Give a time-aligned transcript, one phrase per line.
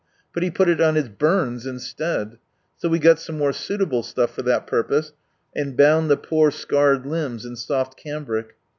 [0.33, 2.39] But he put it on his burns instead!
[2.75, 5.13] So we got some more suitable stuff for that purpose,
[5.55, 8.55] and bound the poor scarred limbs in soft cambric.